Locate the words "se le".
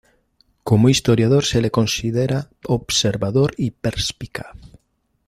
1.45-1.69